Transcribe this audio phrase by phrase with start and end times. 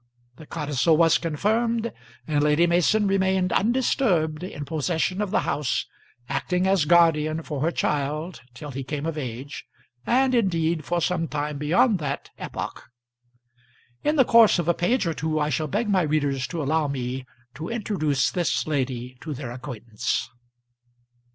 [0.37, 1.93] The codicil was confirmed,
[2.25, 5.85] and Lady Mason remained undisturbed in possession of the house,
[6.27, 9.63] acting as guardian for her child till he came of age,
[10.07, 12.89] and indeed for some time beyond that epoch.
[14.03, 16.87] In the course of a page or two I shall beg my readers to allow
[16.87, 20.31] me to introduce this lady to their acquaintance.